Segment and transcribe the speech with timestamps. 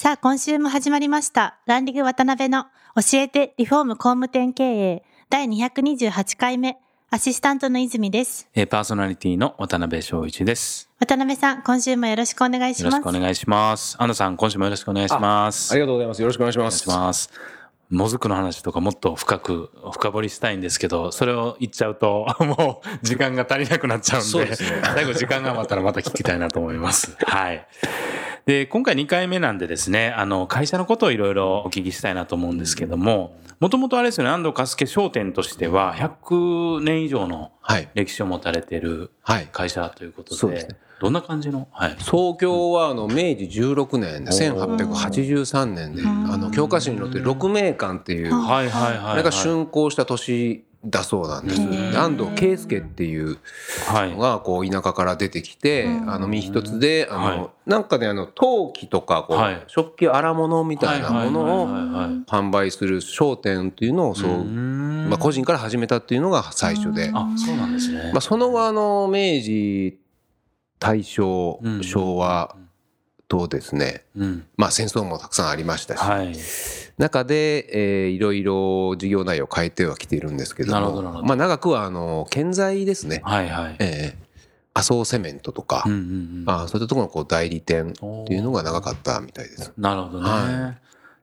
[0.00, 6.78] さあ今週も始まりましたランリング渡辺の教えてリフォーム工務店経営第228回目
[7.10, 8.48] アシスタントの泉です。
[8.54, 10.88] えーパーソナリティの渡辺翔一です。
[11.00, 12.94] 渡辺さん、今週もよろしくお願いします。
[12.94, 13.96] よろしくお願いします。
[13.98, 15.72] 安野さん、今週もよろしくお願いします。
[15.72, 16.22] ありがとうございます。
[16.22, 16.88] よろしくお願いします。
[16.88, 17.30] お願いします。
[17.90, 27.16] もずくの話とかもっと深く深掘りしたいんですけど、それを言っちゃうと、 もう時間が足りなくなっちゃうんで、ですね 最後時間が余ったらまた聞きたいなと思います。
[27.26, 27.66] はい。
[28.48, 37.90] で、今回2回目なんでですね、あの、会社のことをいろいろお聞きしたいなと思うんですけども、もともとあれですよね、安藤和助商店としては、100年以上のはい。
[37.92, 39.48] 歴史を持たれているはい。
[39.52, 41.96] 会社ということで、そうですねどんな感じの、はい。
[41.98, 49.12] 創業はあの明治16年で1883年で、あの教科書に載ってる六名館っていう、はいはいはい、はい。
[49.12, 51.70] あれが竣工した年だそうなんです。
[51.70, 53.38] で安藤圭介っていう
[53.88, 54.18] はいの。
[54.18, 68.12] がこう田舎から出てきて、あの身一つで、あはいの、なんかね、あの、陶器とか、こはいう食器荒物みたいなものをはいはいはいはい販売する商店っていうのをそう、んまあ個人から始めたっていうのが最初で、あ、そうなんですね。
[68.12, 69.98] まあ、その後あの明治
[70.78, 72.54] 大正うん昭和
[73.26, 74.46] とですね、うん。
[74.56, 76.34] まあ、戦争もたくさんありましたし、はい。
[76.98, 83.76] 中で、えーいろいろ事業内容を変えてはきているんですけどなるほどなるほどもまあ、長くはあの建材ですね、はいはい。
[83.78, 84.28] えー
[84.74, 86.44] 麻生セメントとか、うんうんうん。
[86.46, 89.72] あーそういったところのこう代理店っていうのが長かったみたいです。
[89.76, 90.28] なるほどね。
[90.28, 90.74] は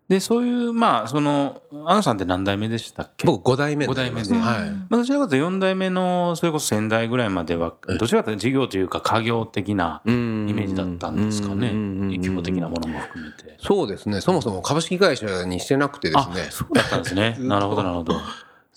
[0.07, 3.25] で、そういう、まあ、その、アナさんって何代目でしたっけ？
[3.25, 4.61] 僕5代目になります五代目で。
[4.61, 4.71] はい。
[4.71, 11.71] まあ、どちらかというと4代目の、それこそ先代ぐらいまでは、どちらかというと事業というか家業的なイイメージだったんですかね。
[11.73, 13.57] 規模的なものも含めて。
[13.59, 14.21] そうですね。
[14.21, 17.35] そもそも株式会社にしてなくてですあね、そうだったんですね。
[17.41, 18.15] なるほど、なるほど。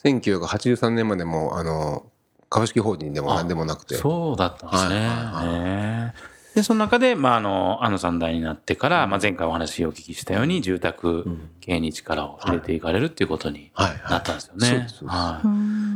[0.02, 2.06] 1983年までもあの
[2.48, 3.96] 株式法人でも何でもなくて。
[3.96, 5.06] そうだったんですね。
[5.06, 5.48] はい。
[5.48, 5.60] はい。
[5.60, 6.14] ね
[6.54, 11.26] で、その中で、まあ、あの、あの三代になってから、まあ、前回お話をお聞きしたように、住宅
[11.60, 14.86] 系に力を入れていかれるっていうことになったんですよね。
[15.06, 15.42] は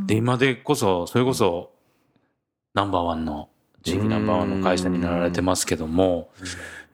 [0.05, 0.07] い。
[0.07, 1.73] で、今でこそ、それこそ、
[2.75, 3.49] ナンバーワンの、
[3.83, 6.31] 地域ナンバーワンの会社になられてますけども、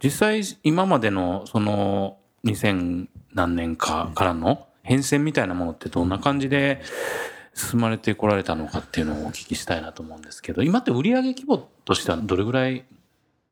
[0.02, 6.80] 実際、今までの、その、2000何年かからの変遷みたいなものってどんな感じで
[7.54, 12.84] 進まれてこられたのかっていうのをお聞きしたいなと思うんですけど、今って売上規模としてはどれぐらい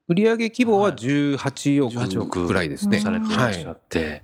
[0.09, 0.93] 売上規模ははい。
[0.95, 1.37] 18
[1.89, 3.01] 18億億ぐらいですね。
[3.01, 4.23] されていらっしゃって、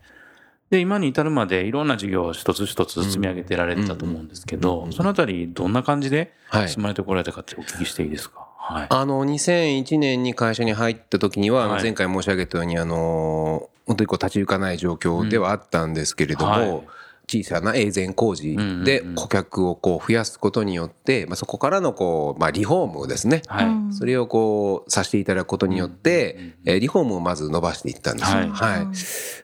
[0.71, 6.69] で、今に至るまでいろんな事業を一つ一つ積み上げてられてたと思うんですけど、そのあたりどんな感じではい。
[6.69, 8.49] 進まれてこられたかってお聞きしていいですか？
[8.59, 8.87] はい。
[8.89, 11.83] あの2001年に会社に入った時には、はい。
[11.83, 16.83] 前回申し上げたようにあの本当にこう立ち行かない状況ではあったんですけれども、はい
[17.29, 19.15] 小さな永全工事でうんうんうん。
[19.15, 23.67] 顧客をこう増やすことによって、まあ、そこからのこう、まあ、リフォームですね、はい。
[23.67, 23.93] うん。
[23.93, 28.39] それをこうさせていただくことによって、えーリフォームをまず伸ばしていったんですよ。
[28.39, 28.49] はい。
[28.49, 28.87] はい。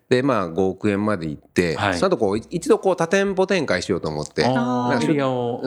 [0.09, 1.99] でまあ5億円まで行って、はい。
[1.99, 4.43] その後こう一度こう多店舗展開しようと思って。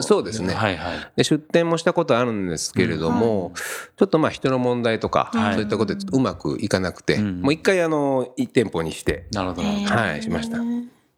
[0.02, 0.54] そうですね。
[0.54, 0.98] はいはい。
[1.16, 3.52] で出店もしたことあるんですけれども、
[3.96, 7.40] ちょっとまあ人の問題とか、はいそういったことでうまくいかなくて、うん。
[7.42, 9.26] もう一回あの1店舗にして。
[9.32, 9.62] なるほど。
[9.62, 9.94] なるほど。
[9.94, 10.58] はいしました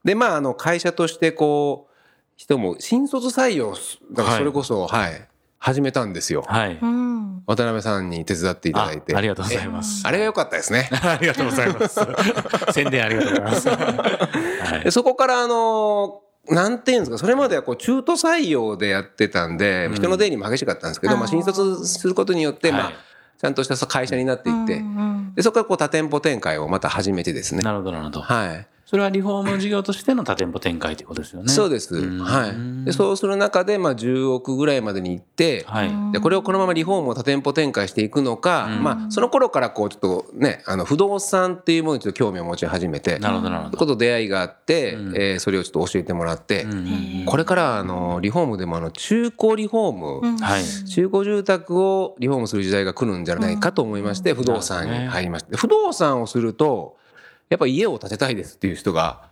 [0.05, 1.95] でまああの会社としてこう
[2.37, 3.75] 人も新卒採用
[4.13, 5.29] だからそれこそはい、
[5.59, 6.79] 始めたんですよはい。
[6.81, 7.43] うん。
[7.47, 10.07] 渡辺さんに手伝っていただいてあありがとうございます。
[10.07, 12.01] あれが良かったですね ありがとうございます。
[12.73, 13.69] 宣伝ありがとうございます。
[13.69, 22.95] はいでそこからあのなんていうんですかそれまではこう中途採用でやってたんで、人の出入りも激しかったんですけど、まあ、新卒することによって、まあはい
[23.37, 27.63] ちゃんとした会社になっていって、うんでそこからこう多店舗展開をまた始めてですね。
[27.63, 28.21] なるほどなるほど。
[28.21, 28.67] はい。
[28.87, 31.49] それはリフォーム事業としての多店舗展開ということですよね。
[31.49, 31.99] そうです。
[31.99, 32.85] んはい。
[32.85, 36.13] で、そうする中で、まあ、10億ぐらいまでに行って、はい。
[36.13, 43.79] で、これをこのままリフォームを多店舗展開していくのか、うんまあ、その頃からこう、ちょっとね、あの、不動産っていうものにちょっと興味を持ち始めて、なるほどなるほど。
[43.79, 46.67] こと出会いがあって、うんえーそれをちょっと教えてもらって、
[47.27, 49.93] これから、あの、リフォームでも、あの、中古リフォー
[50.23, 50.65] ム、うんはい。
[50.65, 55.57] 中古住宅をリフォームする時代が来るんじゃないかと思いまして、不動産に入りました。
[55.57, 56.97] 不動産をすると、
[57.49, 59.29] やっぱ家を建てたいですっていう人が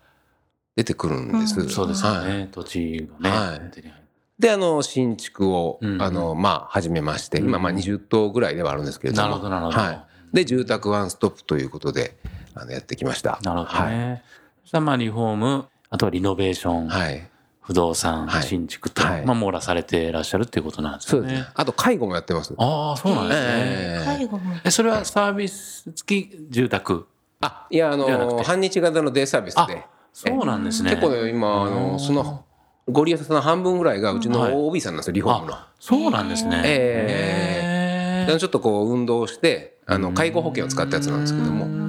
[0.76, 1.58] 出てくるんです。
[1.60, 2.48] うんそうですよはいね。
[2.52, 3.36] 土地がね。
[3.36, 4.02] はい
[4.38, 9.28] で、あの、新築を、うんうんあの、まあ、始めまして、今、まあ、20棟ぐらいではあるんですけれども。
[9.28, 10.04] なるほどなるほどはい。
[10.32, 12.16] で、住宅ワンストップということで、
[12.54, 13.38] あの、やってきました。
[13.44, 13.90] なるほどはい。
[13.96, 14.22] ね。
[14.62, 17.28] そしたらまあリフォーム、あとはリノベーション、はい。
[17.60, 21.28] 不動産、はい新築と、はいまあ網羅されていらっしゃるっていうことなんですよね。
[21.28, 21.52] そうですね。
[21.54, 22.54] あと介護もやってます。
[22.58, 23.46] ああ、そうなんですね。
[23.46, 24.56] ええ介護も。
[24.64, 27.06] え、それはサービス付き住宅。
[27.42, 29.84] あ、いや、あの、半日型のデイサービスあで。
[30.12, 30.90] そうなんですね。
[30.90, 32.44] 結構ね、今、あの、その、
[32.88, 35.54] ご利用者さんの半分ぐらいがうちはいの OB さんなんですよ、リフォームの。
[35.54, 36.62] あ、そうなんですね。
[36.64, 41.81] ええでちょっとこう運動して、あの、介護保険を使ったやつなんですけども、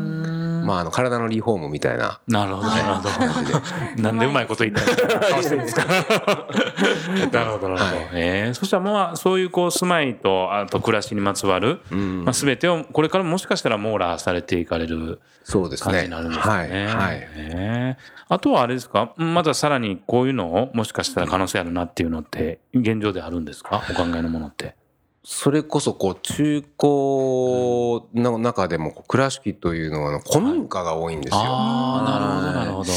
[0.66, 2.20] まあ、あの、体のリフォームみたいな。
[2.28, 4.02] なるほど、なるほど。
[4.02, 5.86] なんでうまいこと言ったみたいな顔してるんですか？
[5.86, 7.78] なるほど、なるほど。
[7.78, 15.92] はいえーそしたらまあ、そういうこう、住まいと、あと暮らしにまつわる、まあ、すべてを、これからもしかしたら網羅されていかれるそうですね。
[15.94, 16.70] 感じになるんですよはい。
[16.70, 16.88] ね。
[16.88, 17.28] はい。
[17.36, 19.14] えーあとはあれですか？
[19.18, 23.84] まださらにこういうのを、もしかしたら可能性あるなっていうのって、現状であるんですか？
[23.92, 24.76] お考えのものって。
[25.26, 31.40] それこそ、こう、中古の中でも、倉敷というのは、古民家が多いんですよ。
[31.42, 32.92] ああ、なるほど、なるほど。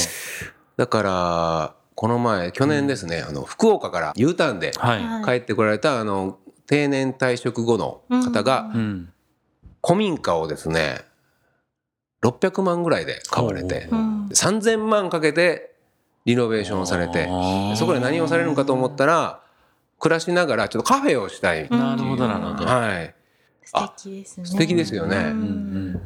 [0.77, 4.73] だから、この前、去年ですね、あの、福岡から U ターンで
[5.25, 9.13] 帰ってこられた、あの、定年退職後の方が、うん。
[9.85, 11.03] 古民家をですね、
[12.25, 15.77] 600万ぐらいで買われてほう、うん3000万かけて
[16.25, 17.29] リノベーションされて、
[17.77, 19.41] そこで何をされるのかと思ったら、
[19.99, 21.81] 暮らしながらちょっとカフェをしたいっていう。
[21.81, 22.65] なるほど、なるほど。
[22.67, 23.15] はい。
[23.65, 24.47] 素敵ですね。
[24.47, 25.39] 素敵ですよねうんうんう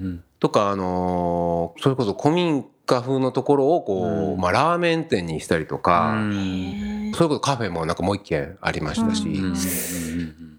[0.08, 6.16] んとか、あのーそれこそ古民家風のところをこう、うんまあラーメン店にしたりとうか、
[7.14, 9.26] それこそカフェもなんかもう一軒ありましたし、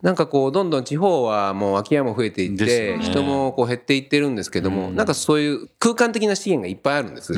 [0.03, 7.33] なんかこうどんどん地方はもう空き家も増えていって、人もこう減っていってるんですけども、うんなんかそういう空間的な資源がいっぱいあるんです。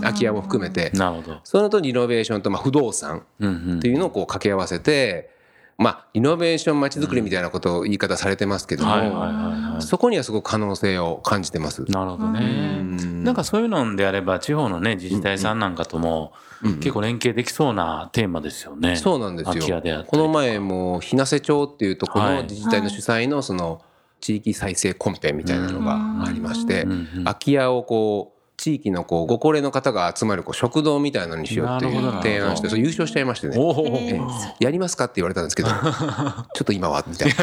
[0.00, 0.90] 空き家も含めて。
[0.94, 1.40] なるほど。
[1.42, 5.36] そのとリノベーションとまあ不動産っていうのをこう掛け合わせて、
[5.78, 9.58] まあリノベーションまちづくりみたいなことを言い方されてますけども。
[9.80, 11.84] そこにはすごく可能性を感じてます。
[11.88, 12.82] なるほどね。
[13.22, 16.32] なんかそういうのであれば、地方のね、自治体さんなんかとも、
[16.80, 18.96] 結構連携できそうなテーマですよね。
[18.96, 19.82] そうなんですよ。
[20.06, 23.80] この前も日生町っていうところはいの自治体の主催のその
[24.20, 26.86] 地域再生コンペみたいなのがありまして
[27.22, 33.56] 空き家をこう地域のこうご高齢の方が集まるこう食堂みたいなのにしようっていう提案して、それ優勝しちゃいましてね。
[34.58, 35.80] やりますかって言われたんですけど、 ちょ
[36.62, 37.34] っと今はみたいな。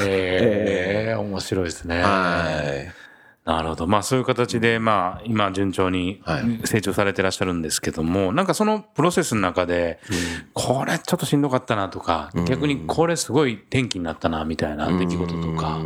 [0.00, 2.02] ええ面白いですね。
[2.02, 2.50] は
[2.86, 2.92] い。
[3.46, 3.86] なるほど。
[3.86, 10.00] まあそういう形で、まあ今順調にはい成長されてらっしゃるんですけども、なんかそのプロセスの中で、
[10.52, 15.80] これちょっとしんどかったなとか、逆にこれすごい転機になったなみたいな出来事とか、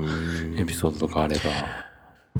[0.56, 1.83] エピソードとかあれば。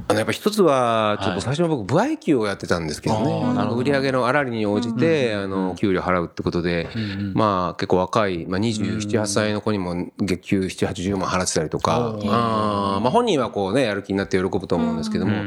[0.07, 3.81] あのやっぱ一つは、ちょっと最初の僕、歩合給をやってたんですけどね、あーなるほど。
[3.81, 6.89] 売り上げの粗利に応じて、あの、給料払うってことで、
[7.33, 13.01] まあ結構若い、まあ27、8歳の子にも月給7、80万払ってたりとか、あー。
[13.01, 15.43] まあ本人はこうね、やる気になって喜ぶと思うんですけども、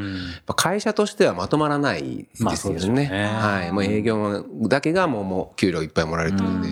[0.56, 3.06] 会社としてはまとまらないですよね。
[3.40, 3.72] はい。
[3.72, 6.70] もう営業だけがもうもう給料いっぱいもらえるってことで。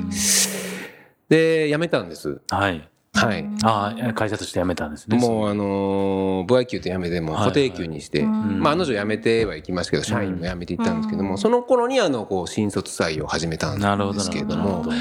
[1.29, 2.41] で、辞めたんです。
[2.49, 2.87] はい。
[3.15, 3.49] はい。
[3.63, 5.17] ああ、会社として辞めたんですね。
[5.17, 13.81] もうあのー、歩合給って辞めても固定給にして、まあ案の定辞めてはいきましたけど、社員も辞めていったんですけども、その頃にあの、こう、新卒採用を始めたんで
[14.19, 14.31] す。
[14.31, 14.91] けれどもなるほど、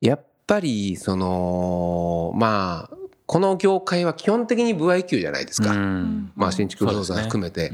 [0.00, 5.70] やっぱり、その、まあ、この業界は基本的に歩合給じゃないですか。
[5.70, 7.70] うんまあ、新築不動産含めて。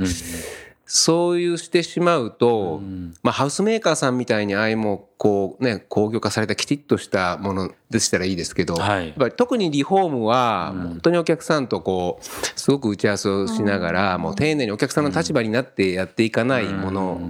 [0.86, 12.24] うんそういうしてしまうと、んまあ、ハウスメーカーさんみたいにああいうもう、こうね、工業化されたきちっとしたものでしたらいいですけど、はいやっぱり特にリフォームは、本当にお客さんとこう、
[12.60, 17.20] すごく打ち合わせをしながら、もう丁寧にお客さんの立場になってやっていかないもの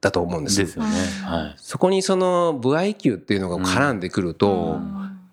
[0.00, 0.58] だと思うんです。
[0.58, 0.90] ですよね。
[1.24, 1.54] はい。
[1.58, 4.80] そこにその、歩合給っていうのが絡んでくると、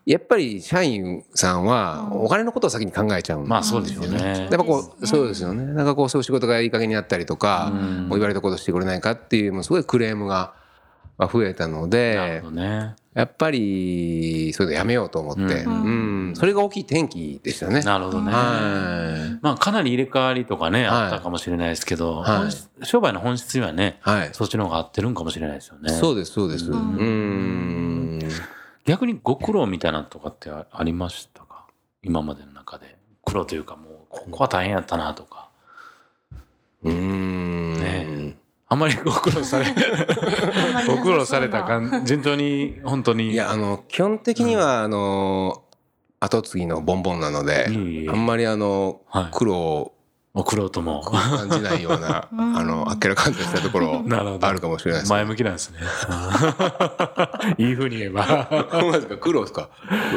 [0.05, 3.49] やっぱり社員さんはお金のことを先に考えちゃうんですよね。
[3.49, 5.63] まあそうですよねやっぱこう、そうですよね。
[5.63, 10.55] なんかこう、そういう仕事がいい加減にあったりとか、うんもう言われたことしてくれないかっていう、もうすごいクレームが
[11.17, 12.95] まあ増えたのでね。
[13.13, 15.71] やっぱり、それでやめようと思って、うう
[16.31, 17.81] ん、それが大きい転機でしたね。
[17.81, 18.31] なるほどね。
[18.31, 22.49] はまあかなり入れ替わりとかね、はいあったかもしれないですけど、は
[22.81, 24.09] い商売の本質にはね、い。
[24.09, 24.29] はい。
[24.33, 25.93] そっちの方が合ってるんかもしれないですよね。
[25.93, 26.71] そうです、そうです。
[26.71, 28.19] うん。
[28.85, 31.65] 逆にご苦労みたいなのとかってあありましたか？
[32.01, 32.97] 今までの中で。
[33.25, 35.49] 苦労というかもう、ここは大変やったなとか。
[36.83, 37.79] うん。
[37.79, 38.35] ね
[38.67, 39.65] あんまりご苦労され、
[40.87, 43.31] ご苦労された感順調に、本当に。
[43.31, 45.63] いや、あの、基本的には、あの、
[46.23, 49.91] 後継ぎのボンボンなのであんまりあのはい、苦労
[50.35, 51.01] をご苦労とも。
[51.03, 55.15] 感じないような、あの、あっけらかんとしたところあるかもしれないですね。
[55.17, 55.79] 前向きなんですね。
[57.59, 58.47] いい風に言えば。
[59.21, 59.69] 苦労ですか？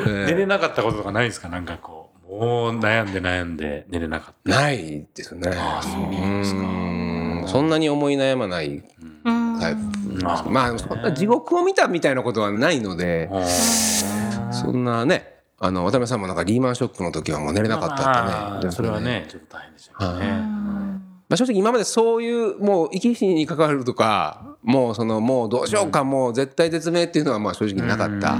[0.06, 1.48] 寝れなかったこととかないですか？
[1.48, 4.50] なんかこう、もう悩んで悩んで寝れなかった。
[4.50, 5.50] ないですね。
[5.54, 6.60] ああそうですか。
[7.48, 8.82] そんなに思い悩まない
[9.24, 9.60] うん。
[9.60, 13.30] タイプまあまあそんな地獄を見たみたいなことはないので
[14.52, 18.06] そんなねあの渡辺さんもなんかリーマンショックの時はもう寝れなかったってね
[18.62, 20.26] まあそれはねちょっと大変ですよね。
[21.28, 28.38] まあ、正直今までそういうもう生き死に関わるとかもうそのもうどうしようかもう絶対絶命っていうのはまあ正直なかった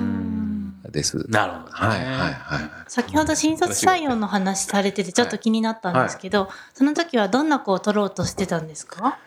[0.91, 1.27] です。
[1.29, 1.71] なるほどね。
[1.73, 2.71] はいはいはい。
[2.87, 9.19] 先ほど新卒採用の話されててちょっと気になったんですけど、その時はどんな子を取ろうとしてたんですか？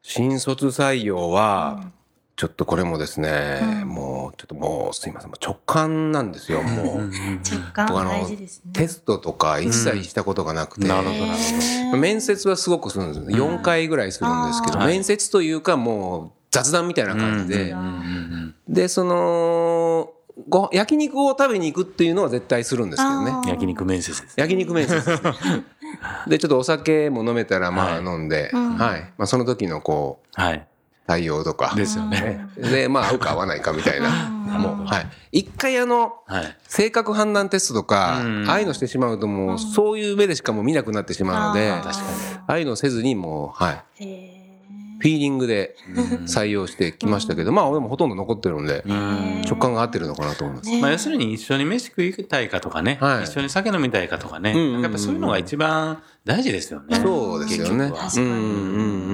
[0.00, 1.84] 新卒採用は
[2.36, 5.30] ちょっとこれもですね、もうちょっともうすいません。
[5.30, 7.10] もう直感なんですよもう。
[7.48, 8.72] 直感僕あの大事ですね。
[8.72, 11.38] テストとか一切したことがなくて、なるほどなる
[11.90, 11.98] ほど。
[11.98, 17.76] 面接はすごくするんです4回ぐらいするんですけど、面接というかもう雑談みたいな感じで、
[18.68, 20.10] でその
[20.48, 23.32] ご焼肉を食べに行くっていうのは絶対するんですけどね。
[23.46, 24.34] 焼肉面接です。
[24.36, 25.32] 焼肉面接ですね。
[26.26, 28.04] で ちょっとお酒も飲めたらまあはい。
[28.04, 29.12] 飲んで、はい。
[29.16, 30.66] まあ、その時のこうはい。
[31.06, 31.74] 対応とか。
[31.74, 32.46] ですよね。
[32.56, 34.10] でまあ合うか合わないかみたいな。
[34.58, 34.86] もう。
[34.86, 35.40] はい。
[35.40, 36.56] 一回あのはい。
[36.68, 38.48] 性格判断テストとか、うん。
[38.48, 41.88] ああいうのしてしまうともうそういう目でしかもう見なくなってしまうので、あー
[42.46, 44.04] ああいうのせずにもうはい。
[44.04, 44.34] へ
[45.04, 45.76] フィーリングで
[46.26, 49.42] 採用してきましたけど、まあでもほとんど残ってるんで、うん。
[49.42, 50.70] 直感が合ってるのかなと思います。
[50.70, 53.24] ーまあ、要するに一緒に飯食いたいかとかね、はい。
[53.24, 56.96] 一緒に酒飲みたいかとかね、うんうんうんやっぱそういうのが一番大事ですよね。
[56.96, 57.84] そうですよね。
[57.84, 59.13] うんうんうん。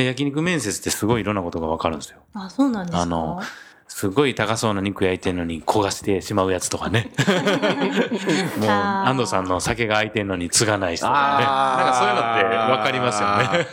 [0.00, 2.18] で焼肉面接ってすごいいろんなことが分かるんですよ。
[2.34, 3.02] あ、そうなんですか？
[3.02, 3.40] あの、
[3.88, 7.10] すごい高そうな肉焼いてんのに焦がしてしまうやつとかね。
[8.58, 11.44] もう安藤さんの酒が空いてんのに継がない人とかね。
[11.44, 13.66] なんかそういうのって分かりますよね。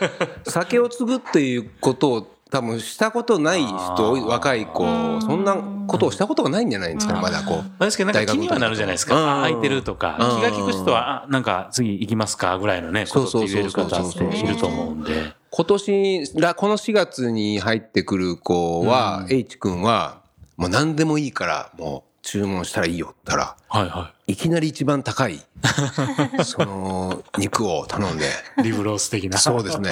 [0.46, 4.82] 酒を継ぐっていうことを多分したことない人若い子
[5.20, 5.54] そんな
[5.86, 7.78] ことをしたことがないんじゃないんですかねまだこう。
[7.78, 9.14] 確かになんか気にはなるじゃないですか。
[9.14, 10.16] うんあ空いてるとか。
[10.18, 15.37] うん気が利く人は、あ、なんか次行きますかぐらいのね、ことって言える方っそうそうそうそうていると思うんで。
[15.50, 20.22] 今年らこの4月に入ってくる子は、H 君は
[20.56, 25.40] もう何でもいいからもう注文したらいいよって言ったらはいはいきなり一番高い
[26.44, 28.26] その肉を頼んで。
[28.58, 28.62] い。
[28.62, 29.38] リブロース的な。
[29.38, 29.90] そうですね。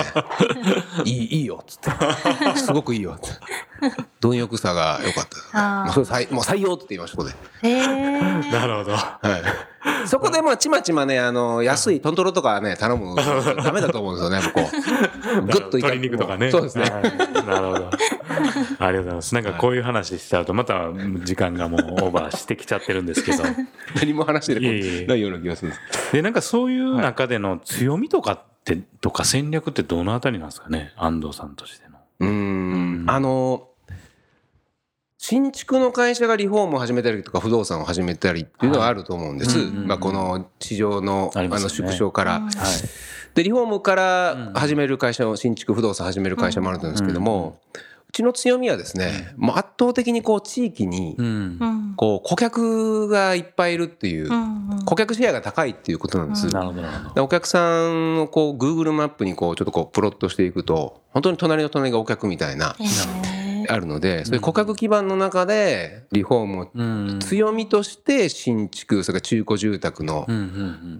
[1.04, 1.90] いい、いいよ、つって。
[2.58, 3.40] すごくいいよ、つって。
[4.20, 5.50] 貪欲さが良かったですね。
[5.54, 7.34] あーもうそれ採もう採用って言いました、ここで。
[7.68, 8.92] へー なるほど。
[8.92, 9.42] はい。
[10.08, 13.14] そこでまあ、ちまちまね、あの、安いトントロとかね、頼む。
[13.62, 14.70] ダメだと思うんですよね、こ
[15.38, 15.42] う。
[15.46, 16.50] グッといか鶏肉とかね。
[16.50, 16.84] そうですね。
[16.84, 17.90] はいなるほど。
[18.78, 19.34] ありがとうございます。
[19.34, 20.88] なんかこういう話しちゃうと、また
[21.24, 23.44] 時間がもうオーバーしてきちゃってるんですけど。
[23.94, 26.12] 何も話してないような気がするんです。
[26.12, 30.92] で、なんかそういう中での強みとかって、とか戦略ってどのあたりなんですかね？
[30.96, 31.98] 安藤さんとしての。
[32.20, 33.04] うーん。
[33.06, 33.68] あの、
[35.28, 39.58] 新築の会社がリフォームを始めたりとか不動産を始めたりっていうのはあると思うんです。
[39.58, 42.42] はいうんうんうんまあこの市場のあの縮小から。
[42.42, 42.52] はい。
[43.34, 47.58] でリフォームから始める会社を新築不動産始める会社もあるんですけども、
[48.08, 51.16] うちの強みはですね、もう圧倒的にこう地域に
[51.96, 56.46] こう顧客がいっぱいいるっていう、うんうん顧客シェアが高いっていうことなんです。
[56.46, 57.14] なるほど、なるほど。
[57.16, 63.35] でお客さんをこう Google マップにこうちょっとこうプロットしていくと本当に隣の隣がお客みたいなへー
[63.68, 67.18] あるのでそういう顧客基盤の中でリフォームをうん。
[67.20, 70.26] 強みとして新築それから中古住宅の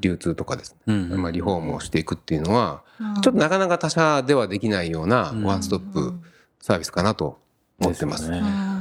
[0.01, 3.21] 流通とかですね、まあ、リフォームをしていくっていうのはうん。
[3.23, 5.43] ちょっとなかなか他社ではできないようなうん。
[5.45, 6.15] ワンストップ
[6.61, 7.39] サービスかなと
[7.81, 8.31] 思ってます。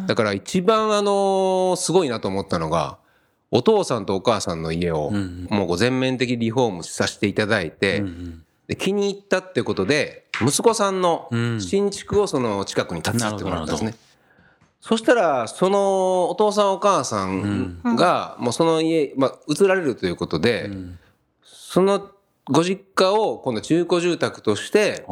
[0.07, 2.97] だから一番あのすごいなと思ったのが
[3.51, 8.03] お父さんとお母さんの家をうんもうこう全面的リフォームさせていただいて
[8.67, 11.61] で気に入ったってことで息子さんのうん。
[11.61, 13.95] 新築をその近くに建てさせてもらったんですね。
[14.81, 20.99] そしたらそのお父さんお母さんがもうその家、まあ、移られるということで、ん。
[21.43, 22.11] その
[22.47, 25.03] ご実家を今度中古住宅として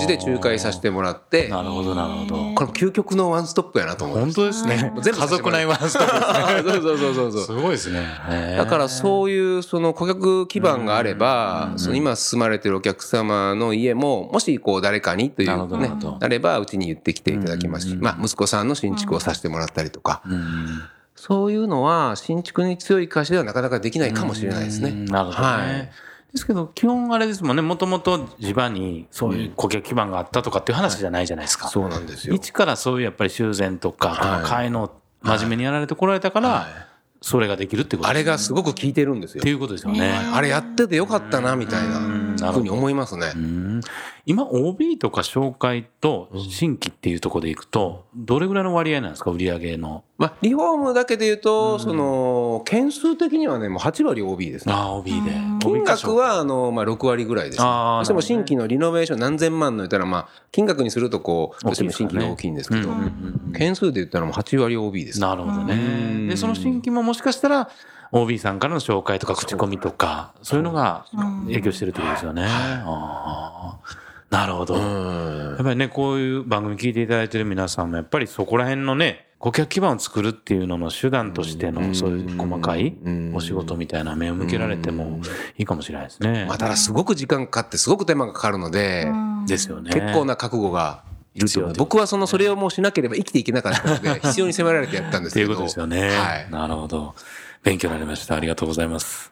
[0.00, 2.54] 字で仲介させてもらってなるほど、なるほど。
[2.54, 4.36] これ究極のワンストップやなと思本す。
[4.36, 4.92] 当ですね。
[5.00, 6.82] 全部家族内ワンストップですね。
[6.82, 7.62] そうそうそうそうすそう。
[7.62, 8.04] ごいですね。
[8.58, 8.88] だからう。
[8.90, 20.82] そういうその顧客基盤があれば、その今住まれてるお客様の家も、もしこう誰かにというねなればうちに言ってきていただきますし、まあ息子さんの新築をさせてもらったりとか、うん
[21.16, 24.90] そういうのは新築に強い会社ではなかなかできないかもしれないですね。
[24.90, 25.44] うんなるほどね。
[25.46, 25.90] はい
[26.34, 31.68] ですけど、基本あれですもんね、もともと地場にそういう顧客基盤があったとかっていう話じゃないじゃないですか。
[31.68, 32.34] そうなんですよ。
[32.34, 34.70] 一からそういうやっぱり修繕とか、はい。
[34.70, 36.64] のを真面目にやられてこられたから、はい。
[37.22, 39.40] それができるってことあですれがすごく効いてるんですよ。
[39.40, 39.48] って。
[39.48, 40.10] いうことですよね。
[40.10, 43.32] あれやっててよかったなみたいんなふうに思いますね。
[43.34, 43.80] うん。
[44.26, 49.30] 今 OB とか紹介と新規っていうところでいくとどれぐらいの割合なんですか？
[49.30, 51.80] 売り上げのまあ、リフォームだけで言うと、うん。
[51.80, 54.72] その件数的にはねもう8割 OB ですね。
[54.72, 55.30] ああ OB で。
[55.32, 55.58] うん。
[55.58, 63.52] 金額はあの、まあ、6割ぐらいです、ね、あーどうしても新規のリノベーション何千万の言ったら、まあ、金額にするとこうどうしても新規が大きいんですけど、うんうんうんうん。
[63.54, 65.20] 件数で言ったらもう8割 OB です。
[65.20, 66.28] なるほどうねん。
[66.28, 67.68] でその新規ももしかしたら
[68.12, 71.06] OB さんからの紹介とか口コミとかそういうのが
[71.46, 75.54] 影響してるってことですよね、ああなるほど、うん。
[75.54, 82.96] やっぱりね、こういう番組聞いていただいてる皆さんも、やっぱりそこら辺のね、顧客基盤を作るっていうのの手段としての、そういう細かい
[83.34, 85.20] お仕事みたいな目を向けられても
[85.58, 86.58] いいかもしれないですねまあ、。
[86.58, 89.06] ただすごく時間かかってすごく手間がかかるので、
[89.46, 89.90] ですよね。
[89.92, 96.08] 結構な覚悟がいると思う僕はそのそれをもうしなければ生きていけなかったので 必要に迫られてやったんですけどっていうことですよね。
[96.16, 97.14] はいなるほど。
[97.62, 98.36] 勉強になりました。
[98.36, 99.30] ありがとうございます。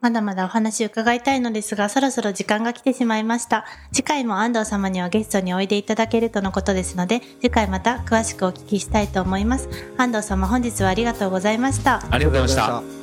[0.00, 3.64] まだまだお話伺いたいのですが、そろそろ時間が来てしまいました。
[3.92, 9.68] 次回も安藤様にはゲストにおいでいただけるとのことですので、次回また詳しくお聞きしたいと思います。
[9.96, 12.00] 安藤様本日はありがとうございました。
[12.10, 12.98] ありがとうございました。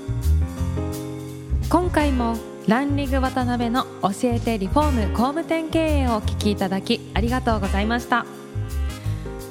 [1.70, 2.38] 今回も
[2.68, 8.26] ランリング渡辺の教えてリフォーム工務店経営をお聞きいただきありがとうございました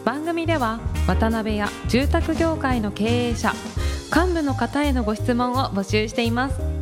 [0.04, 3.52] 番組では渡辺や住宅業界の経営者
[4.14, 6.73] 幹部の方へのご質問を募集しています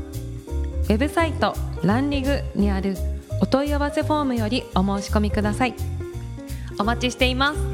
[0.82, 2.96] ウェブサイトランリグにある
[3.40, 5.74] お問い合わせフォームよりお申し込みください。
[6.78, 7.71] お待ちしています。